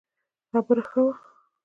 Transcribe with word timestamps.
خبر 0.51 0.77
ښه 0.89 0.99
وو 1.05 1.11